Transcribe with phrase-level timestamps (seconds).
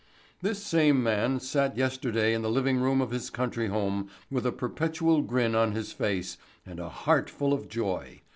[0.41, 4.51] This same man sat yesterday in the living room of his country home with a
[4.51, 8.21] perpetual grin on his face and a heartful of joy.